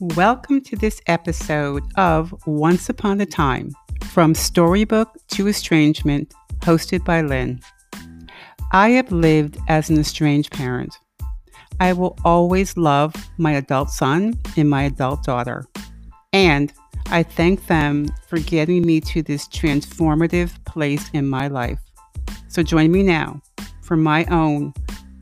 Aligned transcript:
Welcome 0.00 0.60
to 0.60 0.76
this 0.76 1.00
episode 1.08 1.82
of 1.96 2.32
Once 2.46 2.88
Upon 2.88 3.20
a 3.20 3.26
Time 3.26 3.72
From 4.04 4.32
Storybook 4.32 5.08
to 5.30 5.48
Estrangement, 5.48 6.32
hosted 6.60 7.04
by 7.04 7.20
Lynn. 7.20 7.60
I 8.70 8.90
have 8.90 9.10
lived 9.10 9.58
as 9.66 9.90
an 9.90 9.98
estranged 9.98 10.52
parent. 10.52 10.96
I 11.80 11.94
will 11.94 12.16
always 12.24 12.76
love 12.76 13.12
my 13.38 13.50
adult 13.54 13.90
son 13.90 14.38
and 14.56 14.70
my 14.70 14.84
adult 14.84 15.24
daughter. 15.24 15.64
And 16.32 16.72
I 17.06 17.24
thank 17.24 17.66
them 17.66 18.06
for 18.28 18.38
getting 18.38 18.86
me 18.86 19.00
to 19.00 19.20
this 19.20 19.48
transformative 19.48 20.64
place 20.64 21.10
in 21.12 21.26
my 21.26 21.48
life. 21.48 21.80
So 22.46 22.62
join 22.62 22.92
me 22.92 23.02
now 23.02 23.42
for 23.82 23.96
my 23.96 24.26
own 24.26 24.74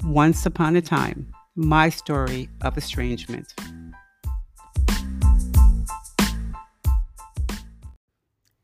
Once 0.04 0.44
Upon 0.44 0.76
a 0.76 0.82
Time, 0.82 1.32
my 1.54 1.88
story 1.88 2.50
of 2.60 2.76
estrangement. 2.76 3.54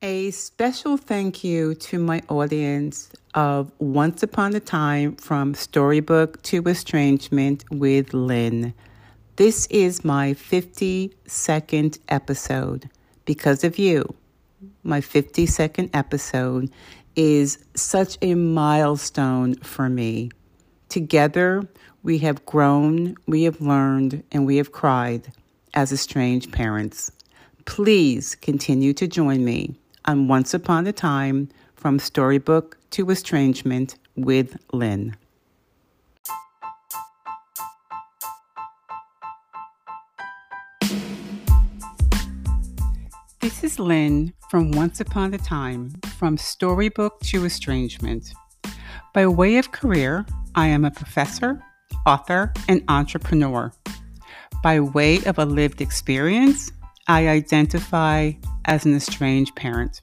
A 0.04 0.32
special 0.32 0.96
thank 0.96 1.44
you 1.44 1.76
to 1.76 2.00
my 2.00 2.22
audience 2.28 3.08
of 3.34 3.70
Once 3.78 4.24
Upon 4.24 4.52
a 4.56 4.58
Time 4.58 5.14
from 5.14 5.54
Storybook 5.54 6.42
to 6.42 6.60
Estrangement 6.64 7.64
with 7.70 8.12
Lynn. 8.12 8.74
This 9.36 9.68
is 9.68 10.04
my 10.04 10.34
52nd 10.34 12.00
episode. 12.08 12.90
Because 13.26 13.62
of 13.62 13.78
you, 13.78 14.12
my 14.82 15.00
52nd 15.00 15.90
episode 15.94 16.68
is 17.14 17.64
such 17.76 18.18
a 18.22 18.34
milestone 18.34 19.54
for 19.58 19.88
me. 19.88 20.32
Together, 20.88 21.62
we 22.02 22.18
have 22.18 22.44
grown, 22.44 23.14
we 23.28 23.44
have 23.44 23.60
learned, 23.60 24.24
and 24.32 24.46
we 24.46 24.56
have 24.56 24.72
cried 24.72 25.32
as 25.74 25.92
estranged 25.92 26.50
parents. 26.50 27.12
Please 27.66 28.34
continue 28.34 28.92
to 28.94 29.06
join 29.06 29.44
me 29.44 29.76
on 30.04 30.28
Once 30.28 30.54
Upon 30.54 30.86
a 30.86 30.92
Time 30.92 31.48
from 31.74 31.98
Storybook 31.98 32.78
to 32.90 33.10
Estrangement 33.10 33.96
with 34.16 34.56
Lynn. 34.72 35.16
This 43.40 43.64
is 43.64 43.78
Lynn 43.78 44.32
from 44.50 44.70
Once 44.72 45.00
Upon 45.00 45.34
a 45.34 45.38
Time 45.38 45.90
from 46.18 46.36
Storybook 46.36 47.20
to 47.20 47.44
Estrangement. 47.44 48.32
By 49.14 49.26
way 49.26 49.56
of 49.56 49.72
career, 49.72 50.24
I 50.54 50.68
am 50.68 50.84
a 50.84 50.90
professor, 50.90 51.62
author, 52.06 52.52
and 52.68 52.82
entrepreneur. 52.88 53.72
By 54.62 54.80
way 54.80 55.24
of 55.24 55.38
a 55.38 55.44
lived 55.44 55.80
experience, 55.80 56.72
I 57.08 57.26
identify 57.26 58.32
as 58.66 58.86
an 58.86 58.94
estranged 58.94 59.56
parent. 59.56 60.02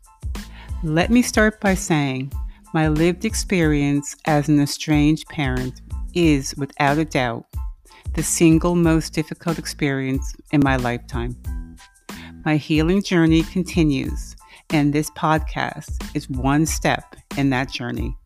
Let 0.84 1.10
me 1.10 1.22
start 1.22 1.62
by 1.62 1.76
saying 1.76 2.34
my 2.74 2.90
lived 2.90 3.24
experience 3.24 4.18
as 4.26 4.50
an 4.50 4.60
estranged 4.60 5.26
parent 5.30 5.82
is, 6.14 6.54
without 6.58 6.98
a 6.98 7.06
doubt, 7.06 7.46
the 8.16 8.24
single 8.24 8.76
most 8.76 9.14
difficult 9.14 9.58
experience 9.58 10.36
in 10.52 10.60
my 10.62 10.76
lifetime. 10.76 11.42
My 12.44 12.58
healing 12.58 13.02
journey 13.02 13.44
continues, 13.44 14.36
and 14.70 14.92
this 14.92 15.10
podcast 15.12 16.04
is 16.14 16.30
one 16.30 16.66
step 16.66 17.16
in 17.38 17.50
that 17.52 17.72
journey. 17.72 18.18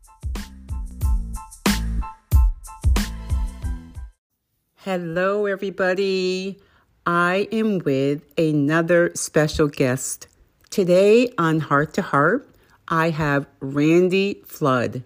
Hello, 4.78 5.46
everybody. 5.46 6.60
I 7.06 7.50
am 7.52 7.80
with 7.80 8.24
another 8.38 9.12
special 9.14 9.68
guest. 9.68 10.28
Today 10.70 11.34
on 11.38 11.60
Heart 11.60 11.96
to 11.96 12.02
Heart, 12.02 12.48
I 12.88 13.10
have 13.10 13.46
Randy 13.60 14.42
Flood, 14.46 15.04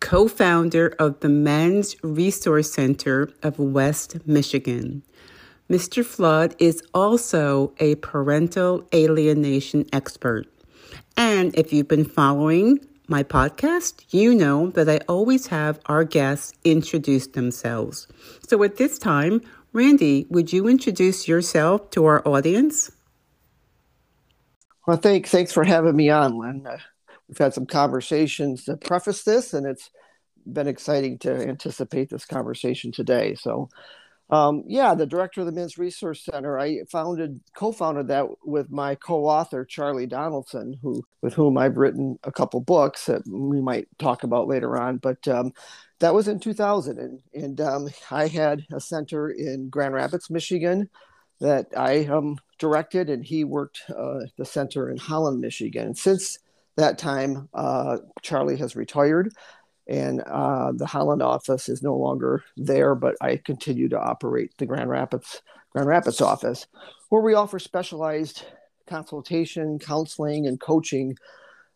co 0.00 0.26
founder 0.26 0.96
of 0.98 1.20
the 1.20 1.28
Men's 1.28 1.94
Resource 2.02 2.72
Center 2.72 3.30
of 3.44 3.60
West 3.60 4.26
Michigan. 4.26 5.04
Mr. 5.70 6.04
Flood 6.04 6.56
is 6.58 6.82
also 6.92 7.72
a 7.78 7.94
parental 7.96 8.84
alienation 8.92 9.86
expert. 9.92 10.46
And 11.16 11.56
if 11.56 11.72
you've 11.72 11.86
been 11.86 12.04
following 12.04 12.80
my 13.06 13.22
podcast, 13.22 14.04
you 14.10 14.34
know 14.34 14.70
that 14.70 14.88
I 14.88 14.98
always 15.08 15.46
have 15.46 15.78
our 15.86 16.02
guests 16.02 16.52
introduce 16.64 17.28
themselves. 17.28 18.08
So 18.48 18.62
at 18.64 18.76
this 18.76 18.98
time, 18.98 19.40
Randy, 19.78 20.26
would 20.28 20.52
you 20.52 20.66
introduce 20.66 21.28
yourself 21.28 21.90
to 21.90 22.04
our 22.04 22.26
audience? 22.26 22.90
Well, 24.88 24.96
thanks. 24.96 25.30
Thanks 25.30 25.52
for 25.52 25.62
having 25.62 25.94
me 25.94 26.10
on, 26.10 26.36
Lynn. 26.36 26.66
Uh, 26.66 26.78
we've 27.28 27.38
had 27.38 27.54
some 27.54 27.64
conversations 27.64 28.64
to 28.64 28.76
preface 28.76 29.22
this, 29.22 29.54
and 29.54 29.64
it's 29.68 29.90
been 30.44 30.66
exciting 30.66 31.18
to 31.18 31.32
anticipate 31.32 32.10
this 32.10 32.24
conversation 32.24 32.90
today. 32.90 33.36
So, 33.36 33.68
um, 34.30 34.64
yeah, 34.66 34.94
the 34.94 35.06
director 35.06 35.40
of 35.40 35.46
the 35.46 35.52
Men's 35.52 35.78
Resource 35.78 36.24
Center, 36.24 36.58
I 36.58 36.80
founded, 36.90 37.40
co-founded 37.54 38.08
that 38.08 38.26
with 38.44 38.70
my 38.70 38.94
co-author 38.94 39.64
Charlie 39.64 40.06
Donaldson, 40.06 40.78
who 40.82 41.02
with 41.22 41.34
whom 41.34 41.56
I've 41.56 41.76
written 41.76 42.18
a 42.24 42.32
couple 42.32 42.60
books 42.60 43.06
that 43.06 43.22
we 43.26 43.60
might 43.60 43.88
talk 43.98 44.24
about 44.24 44.46
later 44.46 44.76
on. 44.78 44.98
But 44.98 45.26
um, 45.28 45.52
that 46.00 46.14
was 46.14 46.28
in 46.28 46.38
2000 46.40 46.98
and, 46.98 47.20
and 47.34 47.60
um, 47.60 47.88
i 48.10 48.26
had 48.26 48.64
a 48.72 48.80
center 48.80 49.30
in 49.30 49.68
grand 49.68 49.94
rapids 49.94 50.30
michigan 50.30 50.88
that 51.40 51.66
i 51.76 52.04
um, 52.06 52.36
directed 52.58 53.08
and 53.10 53.24
he 53.24 53.44
worked 53.44 53.82
uh, 53.90 54.20
the 54.36 54.44
center 54.44 54.90
in 54.90 54.96
holland 54.96 55.40
michigan 55.40 55.86
And 55.86 55.98
since 55.98 56.38
that 56.76 56.98
time 56.98 57.48
uh, 57.54 57.98
charlie 58.22 58.56
has 58.56 58.76
retired 58.76 59.32
and 59.88 60.20
uh, 60.22 60.72
the 60.72 60.86
holland 60.86 61.22
office 61.22 61.68
is 61.68 61.82
no 61.82 61.96
longer 61.96 62.44
there 62.56 62.94
but 62.94 63.16
i 63.20 63.36
continue 63.36 63.88
to 63.88 63.98
operate 63.98 64.52
the 64.58 64.66
grand 64.66 64.90
rapids 64.90 65.42
grand 65.70 65.88
rapids 65.88 66.20
office 66.20 66.66
where 67.08 67.22
we 67.22 67.34
offer 67.34 67.58
specialized 67.58 68.44
consultation 68.86 69.78
counseling 69.78 70.46
and 70.46 70.60
coaching 70.60 71.16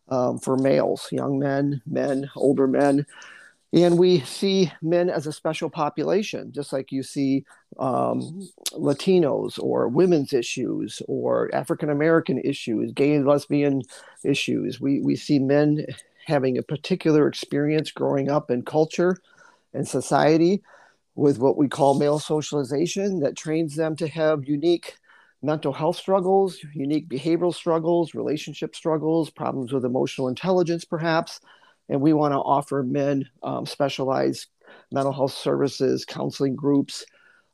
um, 0.09 0.37
for 0.37 0.57
males 0.57 1.07
young 1.11 1.39
men 1.39 1.81
men 1.85 2.29
older 2.35 2.67
men 2.67 3.05
and 3.73 3.97
we 3.97 4.19
see 4.19 4.71
men 4.83 5.09
as 5.09 5.25
a 5.25 5.33
special 5.33 5.67
population, 5.67 6.51
just 6.51 6.71
like 6.71 6.91
you 6.91 7.01
see 7.01 7.43
um, 7.79 8.47
Latinos 8.73 9.57
or 9.57 9.87
women's 9.87 10.31
issues 10.31 11.01
or 11.07 11.49
African 11.55 11.89
American 11.89 12.37
issues, 12.37 12.91
gay 12.91 13.15
and 13.15 13.25
lesbian 13.25 13.81
issues. 14.23 14.79
We, 14.79 14.99
we 14.99 15.15
see 15.15 15.39
men 15.39 15.87
having 16.25 16.57
a 16.57 16.63
particular 16.63 17.27
experience 17.27 17.91
growing 17.91 18.29
up 18.29 18.49
in 18.49 18.63
culture 18.63 19.17
and 19.73 19.87
society 19.87 20.61
with 21.15 21.37
what 21.37 21.57
we 21.57 21.67
call 21.67 21.93
male 21.99 22.19
socialization 22.19 23.19
that 23.19 23.37
trains 23.37 23.75
them 23.75 23.95
to 23.95 24.07
have 24.07 24.47
unique 24.47 24.95
mental 25.41 25.73
health 25.73 25.97
struggles, 25.97 26.57
unique 26.73 27.07
behavioral 27.09 27.53
struggles, 27.53 28.15
relationship 28.15 28.75
struggles, 28.75 29.29
problems 29.29 29.73
with 29.73 29.85
emotional 29.85 30.29
intelligence, 30.29 30.85
perhaps. 30.85 31.41
And 31.89 32.01
we 32.01 32.13
want 32.13 32.31
to 32.31 32.37
offer 32.37 32.81
men 32.81 33.29
um, 33.43 33.65
specialized 33.65 34.47
mental 34.91 35.11
health 35.11 35.33
services, 35.33 36.05
counseling 36.05 36.55
groups, 36.55 37.05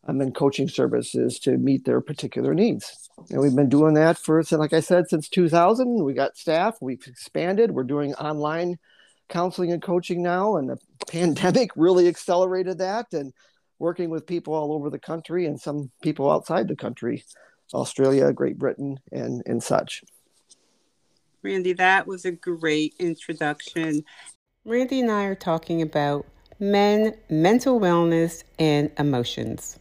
and 0.10 0.20
then 0.20 0.32
coaching 0.32 0.68
services 0.68 1.40
to 1.40 1.58
meet 1.58 1.86
their 1.86 2.02
particular 2.02 2.54
needs. 2.54 3.10
And 3.30 3.40
we've 3.40 3.56
been 3.56 3.70
doing 3.70 3.94
that 3.94 4.18
for, 4.18 4.42
like 4.52 4.74
I 4.74 4.80
said, 4.80 5.08
since 5.10 5.30
2000. 5.30 6.04
We 6.04 6.14
got 6.14 6.38
staff, 6.38 6.78
we've 6.82 7.06
expanded, 7.06 7.72
we're 7.72 7.84
doing 7.84 8.14
online 8.16 8.78
counseling 9.30 9.72
and 9.72 9.82
coaching 9.82 10.24
now, 10.24 10.58
and 10.58 10.70
the 10.70 10.78
pandemic 11.08 11.72
really 11.76 12.08
accelerated 12.08 12.80
that, 12.80 13.14
and 13.14 13.32
working 13.78 14.10
with 14.10 14.28
people 14.28 14.54
all 14.54 14.74
over 14.74 14.90
the 14.90 15.00
country 15.00 15.46
and 15.46 15.60
some 15.60 15.92
people 16.02 16.30
outside 16.30 16.68
the 16.68 16.76
country, 16.76 17.24
Australia, 17.74 18.34
Great 18.34 18.58
Britain, 18.58 19.00
and, 19.12 19.42
and 19.46 19.64
such. 19.64 20.04
Randy, 21.42 21.74
that 21.74 22.06
was 22.06 22.26
a 22.26 22.32
great 22.32 22.96
introduction. 23.00 24.04
Randy 24.66 25.00
and 25.00 25.12
I 25.12 25.24
are 25.24 25.36
talking 25.36 25.82
about 25.82 26.26
men, 26.60 27.16
mental 27.30 27.80
wellness, 27.80 28.44
and 28.58 28.92
emotions. 28.98 29.79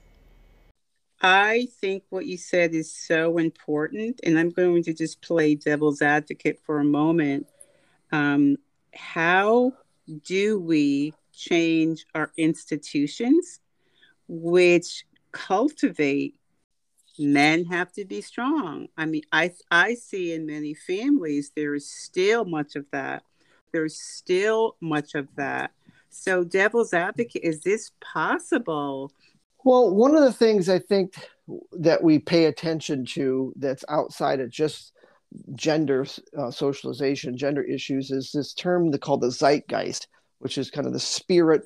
I 1.20 1.68
think 1.80 2.04
what 2.10 2.26
you 2.26 2.36
said 2.36 2.74
is 2.74 2.94
so 2.94 3.38
important, 3.38 4.20
and 4.22 4.38
I'm 4.38 4.50
going 4.50 4.84
to 4.84 4.94
just 4.94 5.20
play 5.20 5.54
devil's 5.56 6.00
advocate 6.00 6.60
for 6.64 6.78
a 6.78 6.84
moment. 6.84 7.48
Um, 8.12 8.56
how 8.94 9.72
do 10.24 10.58
we 10.58 11.12
change 11.32 12.06
our 12.14 12.32
institutions 12.36 13.60
which 14.28 15.04
cultivate 15.32 16.34
men 17.18 17.64
have 17.64 17.92
to 17.92 18.04
be 18.04 18.20
strong. 18.20 18.88
I 18.96 19.06
mean, 19.06 19.22
I 19.32 19.52
I 19.70 19.94
see 19.94 20.32
in 20.32 20.46
many 20.46 20.74
families 20.74 21.52
there 21.54 21.74
is 21.74 21.90
still 21.90 22.44
much 22.44 22.76
of 22.76 22.86
that. 22.92 23.24
There's 23.72 24.00
still 24.00 24.76
much 24.80 25.14
of 25.14 25.28
that. 25.36 25.72
So, 26.10 26.44
devil's 26.44 26.94
advocate, 26.94 27.42
is 27.44 27.60
this 27.60 27.92
possible? 28.00 29.12
Well, 29.64 29.94
one 29.94 30.14
of 30.14 30.22
the 30.22 30.32
things 30.32 30.68
I 30.68 30.78
think 30.78 31.14
that 31.72 32.02
we 32.02 32.18
pay 32.18 32.44
attention 32.46 33.04
to 33.06 33.52
that's 33.56 33.84
outside 33.88 34.40
of 34.40 34.50
just 34.50 34.92
gender 35.54 36.06
uh, 36.36 36.50
socialization, 36.50 37.36
gender 37.36 37.62
issues, 37.62 38.10
is 38.10 38.32
this 38.32 38.54
term 38.54 38.92
called 38.98 39.22
the 39.22 39.30
zeitgeist, 39.30 40.06
which 40.38 40.58
is 40.58 40.70
kind 40.70 40.86
of 40.86 40.92
the 40.92 41.00
spirit 41.00 41.62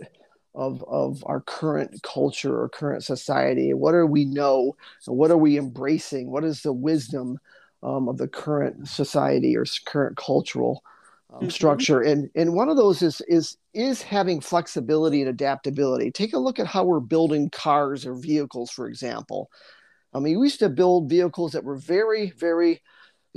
of, 0.55 0.85
of 0.89 1.23
our 1.27 1.41
current 1.41 2.03
culture 2.03 2.61
or 2.61 2.69
current 2.69 3.05
society. 3.05 3.73
What 3.73 3.93
do 3.93 4.07
we 4.07 4.25
know? 4.25 4.77
What 5.07 5.31
are 5.31 5.37
we 5.37 5.59
embracing? 5.59 6.31
What 6.31 6.45
is 6.45 6.63
the 6.63 6.73
wisdom 6.73 7.39
um, 7.83 8.09
of 8.09 8.19
the 8.19 8.29
current 8.29 8.89
society 8.89 9.57
or 9.57 9.65
current 9.87 10.17
cultural 10.17 10.83
um, 11.33 11.41
mm-hmm. 11.41 11.49
structure? 11.49 12.01
And, 12.01 12.31
and 12.35 12.55
one 12.55 12.69
of 12.69 12.77
those 12.77 13.03
is, 13.03 13.23
is, 13.27 13.57
is 13.75 14.03
having 14.03 14.41
flexibility 14.41 15.21
and 15.21 15.31
adaptability. 15.31 16.11
Take 16.11 16.35
a 16.35 16.39
look 16.39 16.59
at 16.59 16.67
how 16.67 16.85
we're 16.85 17.01
building 17.01 17.51
cars 17.51 18.07
or 18.07 18.15
vehicles, 18.15 18.71
for 18.71 18.87
example. 18.87 19.51
I 20.15 20.19
mean, 20.19 20.39
we 20.39 20.47
used 20.47 20.59
to 20.61 20.69
build 20.69 21.09
vehicles 21.09 21.53
that 21.53 21.65
were 21.65 21.77
very, 21.77 22.31
very 22.31 22.83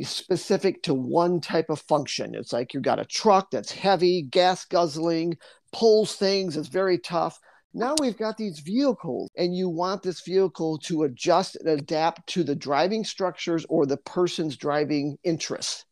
specific 0.03 0.83
to 0.83 0.93
one 0.93 1.39
type 1.39 1.69
of 1.69 1.79
function. 1.81 2.35
It's 2.35 2.51
like 2.51 2.73
you've 2.73 2.83
got 2.83 2.99
a 2.99 3.05
truck 3.05 3.49
that's 3.51 3.71
heavy, 3.71 4.23
gas 4.23 4.65
guzzling, 4.65 5.37
pulls 5.71 6.15
things, 6.15 6.57
it's 6.57 6.67
very 6.67 6.97
tough. 6.97 7.39
Now 7.73 7.95
we've 7.99 8.17
got 8.17 8.37
these 8.37 8.59
vehicles, 8.59 9.29
and 9.37 9.55
you 9.55 9.67
want 9.67 10.01
this 10.01 10.21
vehicle 10.21 10.77
to 10.79 11.03
adjust 11.03 11.57
and 11.57 11.67
adapt 11.67 12.27
to 12.27 12.43
the 12.43 12.55
driving 12.55 13.03
structures 13.03 13.65
or 13.67 13.85
the 13.85 13.97
person's 13.97 14.55
driving 14.55 15.17
interests. 15.23 15.85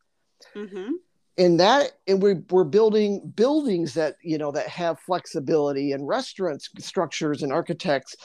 Mm-hmm. 0.56 0.92
And 1.38 1.60
that, 1.60 1.94
and 2.08 2.22
we're, 2.22 2.44
we're 2.52 2.64
building 2.64 3.32
buildings 3.36 3.96
that 3.96 4.18
you 4.22 4.38
know 4.38 4.52
that 4.52 4.68
have 4.68 5.00
flexibility, 5.00 5.92
and 5.92 6.08
restaurants 6.08 6.70
structures 6.80 7.42
and 7.42 7.52
architects 7.52 8.16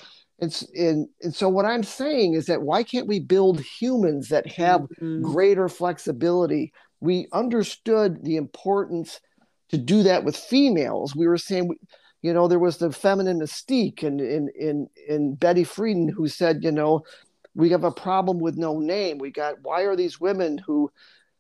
and, 0.41 0.63
and, 0.77 1.09
and 1.23 1.35
so 1.35 1.49
what 1.49 1.65
I'm 1.65 1.83
saying 1.83 2.35
is 2.35 2.47
that 2.47 2.63
why 2.63 2.83
can't 2.83 3.09
we 3.09 3.19
build 3.19 3.61
humans 3.61 4.29
that 4.29 4.47
have 4.53 4.83
mm-hmm. 4.83 5.23
greater 5.23 5.69
flexibility? 5.69 6.73
We 7.01 7.27
understood 7.33 8.25
the 8.25 8.37
importance 8.37 9.21
to 9.71 9.79
do 9.79 10.03
that 10.05 10.25
with 10.25 10.37
females. 10.37 11.17
We 11.17 11.27
were 11.27 11.39
saying, 11.39 11.71
you 12.23 12.33
know, 12.33 12.47
there 12.47 12.59
was 12.59 12.79
the 12.79 12.93
feminine 12.93 13.41
mystique 13.41 14.03
and 14.03 14.21
in 14.21 14.49
in 14.59 14.89
in 15.09 15.35
Betty 15.35 15.65
Friedan 15.65 16.11
who 16.11 16.29
said, 16.29 16.63
you 16.63 16.73
know, 16.73 17.03
we 17.55 17.71
have 17.71 17.85
a 17.85 17.93
problem 17.93 18.39
with 18.39 18.57
no 18.57 18.79
name. 18.79 19.19
We 19.19 19.31
got 19.31 19.57
why 19.63 19.83
are 19.83 19.97
these 19.97 20.21
women 20.21 20.59
who 20.59 20.91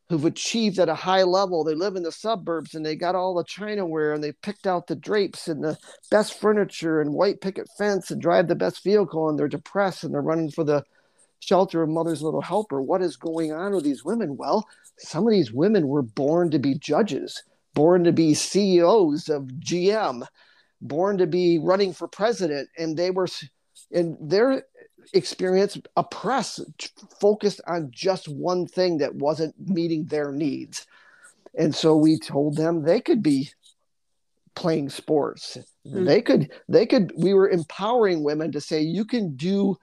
who've 0.08 0.24
achieved 0.24 0.78
at 0.78 0.88
a 0.88 0.94
high 0.94 1.22
level. 1.22 1.64
They 1.64 1.74
live 1.74 1.96
in 1.96 2.02
the 2.02 2.12
suburbs 2.12 2.74
and 2.74 2.84
they 2.84 2.96
got 2.96 3.14
all 3.14 3.34
the 3.34 3.44
china 3.44 3.84
ware 3.86 4.12
and 4.12 4.24
they 4.24 4.32
picked 4.32 4.66
out 4.66 4.86
the 4.86 4.96
drapes 4.96 5.48
and 5.48 5.62
the 5.62 5.76
best 6.10 6.40
furniture 6.40 7.00
and 7.00 7.12
white 7.12 7.40
picket 7.40 7.68
fence 7.76 8.10
and 8.10 8.20
drive 8.20 8.48
the 8.48 8.54
best 8.54 8.82
vehicle 8.82 9.28
and 9.28 9.38
they're 9.38 9.48
depressed 9.48 10.04
and 10.04 10.14
they're 10.14 10.22
running 10.22 10.50
for 10.50 10.64
the 10.64 10.82
shelter 11.40 11.82
of 11.82 11.90
mother's 11.90 12.22
little 12.22 12.40
helper. 12.40 12.80
What 12.80 13.02
is 13.02 13.16
going 13.16 13.52
on 13.52 13.74
with 13.74 13.84
these 13.84 14.04
women? 14.04 14.36
Well, 14.36 14.66
some 14.98 15.26
of 15.26 15.32
these 15.32 15.52
women 15.52 15.86
were 15.86 16.02
born 16.02 16.50
to 16.50 16.58
be 16.58 16.74
judges, 16.74 17.42
born 17.74 18.04
to 18.04 18.12
be 18.12 18.34
CEOs 18.34 19.28
of 19.28 19.42
GM, 19.44 20.26
born 20.80 21.18
to 21.18 21.26
be 21.26 21.58
running 21.58 21.92
for 21.92 22.08
president, 22.08 22.68
and 22.78 22.96
they 22.96 23.10
were 23.10 23.28
and 23.92 24.16
their 24.20 24.64
experience 25.14 25.78
a 25.96 26.04
press 26.04 26.60
focused 27.20 27.60
on 27.66 27.90
just 27.90 28.28
one 28.28 28.66
thing 28.66 28.98
that 28.98 29.14
wasn't 29.14 29.54
meeting 29.58 30.04
their 30.04 30.32
needs. 30.32 30.86
And 31.56 31.74
so 31.74 31.96
we 31.96 32.18
told 32.18 32.56
them 32.56 32.82
they 32.82 33.00
could 33.00 33.22
be 33.22 33.50
playing 34.54 34.90
sports. 34.90 35.56
Mm-hmm. 35.86 36.04
They 36.04 36.20
could, 36.20 36.52
they 36.68 36.84
could, 36.84 37.12
we 37.16 37.32
were 37.32 37.48
empowering 37.48 38.22
women 38.22 38.52
to 38.52 38.60
say, 38.60 38.82
you 38.82 39.04
can 39.04 39.36
do, 39.36 39.76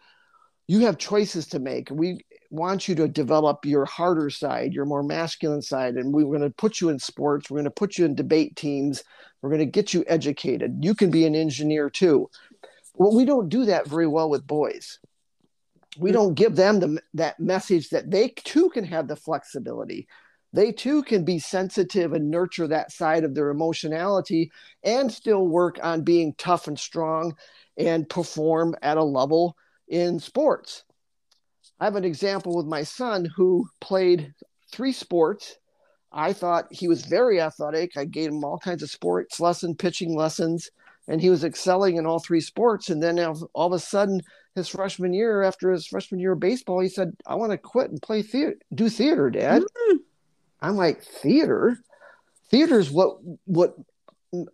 you 0.67 0.81
have 0.81 0.97
choices 0.97 1.47
to 1.47 1.59
make. 1.59 1.89
We 1.89 2.25
want 2.49 2.87
you 2.87 2.95
to 2.95 3.07
develop 3.07 3.65
your 3.65 3.85
harder 3.85 4.29
side, 4.29 4.73
your 4.73 4.85
more 4.85 5.03
masculine 5.03 5.61
side. 5.61 5.95
And 5.95 6.13
we're 6.13 6.25
going 6.25 6.41
to 6.41 6.49
put 6.49 6.81
you 6.81 6.89
in 6.89 6.99
sports. 6.99 7.49
We're 7.49 7.57
going 7.57 7.65
to 7.65 7.71
put 7.71 7.97
you 7.97 8.05
in 8.05 8.15
debate 8.15 8.55
teams. 8.55 9.03
We're 9.41 9.49
going 9.49 9.59
to 9.59 9.65
get 9.65 9.93
you 9.93 10.03
educated. 10.07 10.77
You 10.81 10.93
can 10.93 11.09
be 11.09 11.25
an 11.25 11.35
engineer 11.35 11.89
too. 11.89 12.29
Well, 12.97 13.15
we 13.15 13.25
don't 13.25 13.49
do 13.49 13.65
that 13.65 13.87
very 13.87 14.07
well 14.07 14.29
with 14.29 14.47
boys. 14.47 14.99
We 15.97 16.11
mm. 16.11 16.13
don't 16.13 16.33
give 16.33 16.55
them 16.55 16.79
the, 16.79 17.01
that 17.13 17.39
message 17.39 17.89
that 17.89 18.09
they 18.11 18.29
too 18.29 18.69
can 18.69 18.85
have 18.85 19.07
the 19.07 19.15
flexibility. 19.15 20.07
They 20.53 20.71
too 20.71 21.03
can 21.03 21.25
be 21.25 21.39
sensitive 21.39 22.13
and 22.13 22.31
nurture 22.31 22.67
that 22.67 22.91
side 22.91 23.25
of 23.25 23.35
their 23.35 23.49
emotionality 23.49 24.51
and 24.83 25.11
still 25.11 25.45
work 25.45 25.79
on 25.83 26.03
being 26.03 26.33
tough 26.37 26.67
and 26.69 26.79
strong 26.79 27.35
and 27.77 28.07
perform 28.07 28.75
at 28.81 28.97
a 28.97 29.03
level 29.03 29.57
in 29.89 30.19
sports. 30.19 30.85
I 31.79 31.83
have 31.83 31.97
an 31.97 32.05
example 32.05 32.55
with 32.55 32.67
my 32.67 32.83
son 32.83 33.27
who 33.35 33.67
played 33.81 34.33
three 34.71 34.93
sports. 34.93 35.57
I 36.13 36.31
thought 36.31 36.67
he 36.71 36.87
was 36.87 37.05
very 37.05 37.41
athletic. 37.41 37.97
I 37.97 38.05
gave 38.05 38.29
him 38.29 38.45
all 38.45 38.57
kinds 38.57 38.81
of 38.81 38.89
sports 38.89 39.41
lesson 39.41 39.75
pitching 39.75 40.15
lessons 40.15 40.71
and 41.07 41.21
he 41.21 41.29
was 41.29 41.43
excelling 41.43 41.97
in 41.97 42.05
all 42.05 42.19
three 42.19 42.41
sports 42.41 42.89
and 42.89 43.01
then 43.01 43.19
all 43.19 43.67
of 43.67 43.73
a 43.73 43.79
sudden 43.79 44.21
his 44.55 44.69
freshman 44.69 45.13
year, 45.13 45.43
after 45.43 45.71
his 45.71 45.85
freshman 45.85 46.19
year 46.19 46.31
of 46.31 46.39
baseball, 46.39 46.79
he 46.79 46.87
said, 46.87 47.15
"I 47.27 47.35
want 47.35 47.51
to 47.51 47.57
quit 47.57 47.91
and 47.91 48.01
play 48.01 48.21
theater, 48.21 48.55
do 48.73 48.89
theater, 48.89 49.29
Dad." 49.29 49.61
Mm-hmm. 49.61 49.97
I'm 50.61 50.77
like, 50.77 51.03
theater. 51.03 51.77
Theater 52.49 52.79
is 52.79 52.89
what 52.89 53.17
what 53.45 53.75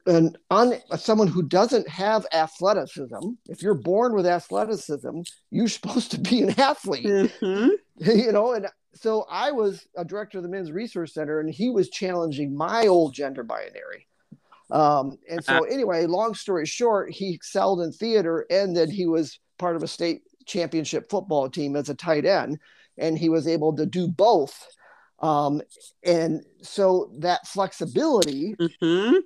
an 0.07 0.36
on 0.50 0.74
someone 0.98 1.27
who 1.27 1.44
doesn't 1.44 1.88
have 1.88 2.25
athleticism. 2.33 3.30
If 3.48 3.62
you're 3.62 3.75
born 3.75 4.15
with 4.15 4.25
athleticism, 4.25 5.21
you're 5.51 5.68
supposed 5.68 6.12
to 6.12 6.19
be 6.19 6.42
an 6.42 6.59
athlete. 6.59 7.06
Mm-hmm. 7.06 7.69
you 7.98 8.31
know, 8.31 8.53
and 8.53 8.68
so 8.95 9.25
I 9.30 9.51
was 9.51 9.86
a 9.95 10.03
director 10.03 10.39
of 10.39 10.44
the 10.44 10.50
Men's 10.50 10.71
Resource 10.71 11.13
Center, 11.13 11.39
and 11.39 11.50
he 11.50 11.69
was 11.69 11.89
challenging 11.89 12.56
my 12.56 12.88
old 12.88 13.13
gender 13.13 13.44
binary. 13.44 14.07
Um, 14.71 15.18
and 15.29 15.44
so, 15.44 15.56
uh-huh. 15.56 15.63
anyway, 15.69 16.06
long 16.06 16.33
story 16.33 16.65
short, 16.65 17.12
he 17.12 17.33
excelled 17.33 17.81
in 17.81 17.91
theater, 17.91 18.45
and 18.50 18.75
then 18.75 18.89
he 18.89 19.06
was 19.06 19.39
part 19.59 19.75
of 19.75 19.83
a 19.83 19.88
state 19.88 20.21
championship 20.45 21.09
football 21.09 21.50
team 21.50 21.75
as 21.75 21.89
a 21.89 21.95
tight 21.95 22.25
end, 22.25 22.57
and 22.97 23.18
he 23.18 23.29
was 23.29 23.47
able 23.47 23.75
to 23.75 23.85
do 23.85 24.07
both. 24.07 24.68
Um, 25.19 25.62
and 26.03 26.44
so 26.62 27.12
that 27.19 27.47
flexibility 27.47 28.56
mm-hmm. 28.56 29.18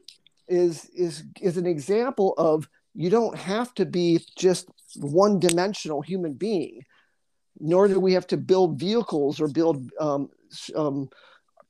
is 0.47 0.89
is 0.93 1.23
is 1.41 1.57
an 1.57 1.65
example 1.65 2.33
of 2.37 2.67
you 2.93 3.09
don't 3.09 3.37
have 3.37 3.73
to 3.75 3.85
be 3.85 4.19
just 4.35 4.67
one 4.97 5.39
dimensional 5.39 6.01
human 6.01 6.33
being, 6.33 6.81
nor 7.59 7.87
do 7.87 7.99
we 7.99 8.13
have 8.13 8.27
to 8.27 8.37
build 8.37 8.79
vehicles 8.79 9.39
or 9.39 9.47
build 9.47 9.89
um, 9.99 10.29
um, 10.75 11.09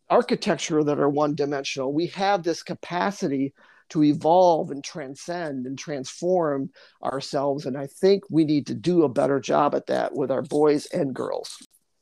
architecture 0.09 0.83
that 0.83 0.99
are 0.99 1.09
one 1.09 1.35
dimensional. 1.35 1.93
We 1.93 2.07
have 2.07 2.43
this 2.43 2.63
capacity 2.63 3.53
to 3.89 4.03
evolve 4.03 4.71
and 4.71 4.83
transcend 4.83 5.65
and 5.65 5.77
transform 5.77 6.69
ourselves. 7.03 7.65
And 7.65 7.77
I 7.77 7.87
think 7.87 8.23
we 8.29 8.43
need 8.43 8.67
to 8.67 8.73
do 8.73 9.03
a 9.03 9.09
better 9.09 9.39
job 9.39 9.75
at 9.75 9.87
that 9.87 10.15
with 10.15 10.31
our 10.31 10.41
boys 10.41 10.87
and 10.87 11.13
girls. 11.13 11.57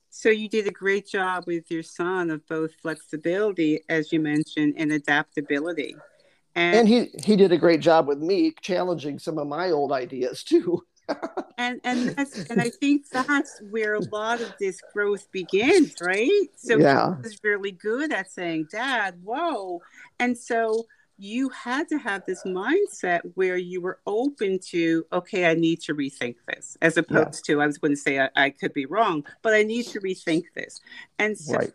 So 0.09 0.29
you 0.29 0.47
did 0.47 0.67
a 0.67 0.71
great 0.71 1.07
job 1.07 1.45
with 1.47 1.69
your 1.69 1.83
son 1.83 2.29
of 2.29 2.45
both 2.47 2.71
flexibility, 2.81 3.81
as 3.89 4.13
you 4.13 4.19
mentioned, 4.19 4.75
and 4.77 4.91
adaptability. 4.91 5.95
And, 6.55 6.75
and 6.75 6.87
he 6.87 7.09
he 7.23 7.35
did 7.35 7.51
a 7.51 7.57
great 7.57 7.79
job 7.79 8.07
with 8.07 8.19
me 8.19 8.53
challenging 8.61 9.17
some 9.17 9.39
of 9.39 9.47
my 9.47 9.71
old 9.71 9.91
ideas 9.91 10.43
too. 10.43 10.83
And 11.57 11.81
and 11.83 12.09
that's 12.09 12.45
and 12.49 12.61
I 12.61 12.69
think 12.69 13.09
that's 13.09 13.61
where 13.69 13.95
a 13.95 14.01
lot 14.11 14.41
of 14.41 14.53
this 14.59 14.79
growth 14.93 15.31
begins, 15.31 15.95
right? 16.01 16.29
So 16.55 16.77
yeah. 16.77 17.15
he 17.15 17.21
was 17.21 17.39
really 17.43 17.71
good 17.71 18.11
at 18.11 18.31
saying, 18.31 18.67
Dad, 18.71 19.19
whoa. 19.23 19.81
And 20.19 20.37
so 20.37 20.85
you 21.17 21.49
had 21.49 21.87
to 21.89 21.97
have 21.97 22.25
this 22.25 22.43
mindset 22.43 23.21
where 23.35 23.57
you 23.57 23.81
were 23.81 23.99
open 24.07 24.59
to, 24.59 25.05
okay, 25.13 25.49
I 25.49 25.53
need 25.53 25.79
to 25.81 25.93
rethink 25.93 26.35
this, 26.47 26.77
as 26.81 26.97
opposed 26.97 27.45
yeah. 27.47 27.55
to, 27.55 27.61
I 27.61 27.67
was 27.67 27.77
going 27.77 27.93
to 27.93 27.97
say 27.97 28.19
I, 28.19 28.29
I, 28.35 28.49
could 28.49 28.73
be 28.73 28.85
wrong, 28.85 29.23
but 29.41 29.53
I 29.53 29.63
need 29.63 29.85
to 29.87 30.01
rethink 30.01 30.45
this. 30.55 30.81
And 31.19 31.37
so 31.37 31.55
right. 31.55 31.71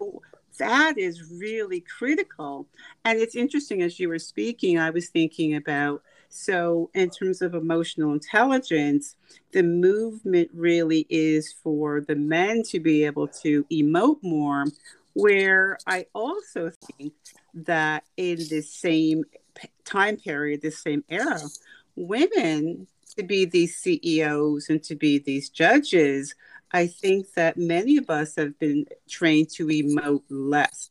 that 0.58 0.98
is 0.98 1.30
really 1.30 1.80
critical. 1.80 2.66
And 3.04 3.20
it's 3.20 3.36
interesting 3.36 3.80
as 3.80 4.00
you 4.00 4.08
were 4.08 4.18
speaking, 4.18 4.78
I 4.78 4.90
was 4.90 5.08
thinking 5.08 5.54
about, 5.54 6.02
so 6.28 6.90
in 6.94 7.10
terms 7.10 7.42
of 7.42 7.54
emotional 7.54 8.12
intelligence, 8.12 9.16
the 9.52 9.62
movement 9.62 10.50
really 10.52 11.06
is 11.08 11.52
for 11.52 12.00
the 12.00 12.16
men 12.16 12.62
to 12.64 12.80
be 12.80 13.04
able 13.04 13.28
to 13.28 13.64
emote 13.64 14.22
more 14.22 14.66
where 15.14 15.78
I 15.86 16.06
also 16.14 16.70
think 16.96 17.12
that 17.54 18.04
in 18.16 18.36
the 18.36 18.60
same 18.60 19.24
time 19.84 20.16
period, 20.16 20.62
the 20.62 20.70
same 20.70 21.02
era, 21.08 21.40
women 21.96 22.86
to 23.16 23.24
be 23.24 23.44
these 23.44 23.76
CEOs 23.76 24.68
and 24.68 24.82
to 24.84 24.94
be 24.94 25.18
these 25.18 25.48
judges, 25.48 26.34
I 26.70 26.86
think 26.86 27.32
that 27.34 27.56
many 27.56 27.96
of 27.96 28.10
us 28.10 28.36
have 28.36 28.58
been 28.58 28.86
trained 29.08 29.50
to 29.50 29.66
emote 29.66 30.22
less. 30.28 30.90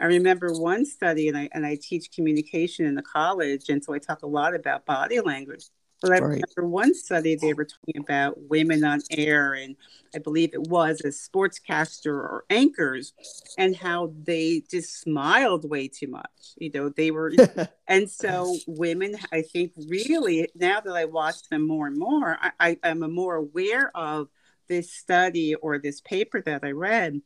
I 0.00 0.06
remember 0.06 0.52
one 0.52 0.84
study, 0.84 1.28
and 1.28 1.36
I 1.36 1.48
and 1.52 1.64
I 1.64 1.78
teach 1.80 2.10
communication 2.12 2.86
in 2.86 2.94
the 2.94 3.02
college, 3.02 3.68
and 3.68 3.82
so 3.82 3.94
I 3.94 3.98
talk 3.98 4.22
a 4.22 4.26
lot 4.26 4.54
about 4.54 4.86
body 4.86 5.20
language. 5.20 5.64
But 6.02 6.12
I 6.12 6.18
right. 6.18 6.42
remember 6.56 6.68
one 6.68 6.94
study 6.94 7.34
they 7.34 7.54
were 7.54 7.64
talking 7.64 8.02
about 8.02 8.34
women 8.50 8.84
on 8.84 9.00
air, 9.10 9.54
and 9.54 9.76
I 10.14 10.18
believe 10.18 10.52
it 10.52 10.68
was 10.68 11.00
a 11.00 11.08
sportscaster 11.08 12.12
or 12.12 12.44
anchors, 12.50 13.14
and 13.56 13.74
how 13.74 14.12
they 14.24 14.62
just 14.70 15.00
smiled 15.00 15.68
way 15.68 15.88
too 15.88 16.08
much. 16.08 16.54
You 16.58 16.70
know, 16.74 16.88
they 16.90 17.10
were, 17.10 17.32
and 17.88 18.10
so 18.10 18.54
women, 18.66 19.16
I 19.32 19.42
think, 19.42 19.72
really 19.88 20.48
now 20.54 20.80
that 20.80 20.94
I 20.94 21.06
watch 21.06 21.48
them 21.48 21.66
more 21.66 21.86
and 21.86 21.96
more, 21.96 22.36
I, 22.38 22.50
I, 22.60 22.78
I'm 22.82 23.00
more 23.14 23.36
aware 23.36 23.90
of 23.96 24.28
this 24.68 24.92
study 24.92 25.54
or 25.54 25.78
this 25.78 26.00
paper 26.00 26.42
that 26.42 26.64
I 26.64 26.72
read. 26.72 27.20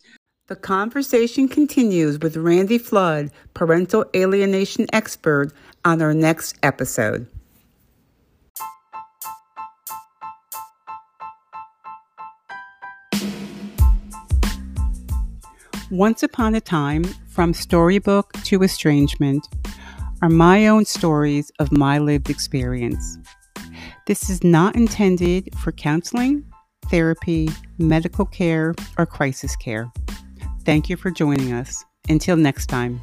The 0.48 0.56
conversation 0.56 1.46
continues 1.46 2.20
with 2.20 2.34
Randy 2.38 2.78
Flood, 2.78 3.30
parental 3.52 4.06
alienation 4.16 4.86
expert, 4.94 5.52
on 5.84 6.00
our 6.00 6.14
next 6.14 6.56
episode. 6.62 7.26
Once 15.90 16.22
Upon 16.22 16.54
a 16.54 16.62
Time, 16.62 17.04
From 17.28 17.52
Storybook 17.52 18.32
to 18.44 18.62
Estrangement, 18.62 19.46
are 20.22 20.30
my 20.30 20.66
own 20.66 20.86
stories 20.86 21.52
of 21.58 21.70
my 21.72 21.98
lived 21.98 22.30
experience. 22.30 23.18
This 24.06 24.30
is 24.30 24.42
not 24.42 24.76
intended 24.76 25.54
for 25.58 25.72
counseling, 25.72 26.42
therapy, 26.86 27.50
medical 27.76 28.24
care, 28.24 28.74
or 28.96 29.04
crisis 29.04 29.54
care. 29.54 29.92
Thank 30.68 30.90
you 30.90 30.98
for 30.98 31.10
joining 31.10 31.54
us. 31.54 31.86
Until 32.10 32.36
next 32.36 32.66
time. 32.66 33.00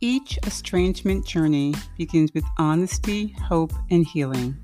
Each 0.00 0.36
estrangement 0.42 1.24
journey 1.24 1.76
begins 1.96 2.34
with 2.34 2.42
honesty, 2.58 3.36
hope, 3.40 3.72
and 3.92 4.04
healing. 4.04 4.56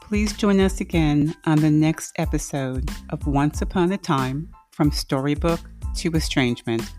Please 0.00 0.32
join 0.32 0.58
us 0.58 0.80
again 0.80 1.36
on 1.44 1.58
the 1.58 1.70
next 1.70 2.14
episode 2.16 2.90
of 3.10 3.26
Once 3.26 3.60
Upon 3.60 3.92
a 3.92 3.98
Time 3.98 4.48
from 4.70 4.90
Storybook 4.90 5.60
to 5.96 6.10
Estrangement. 6.12 6.90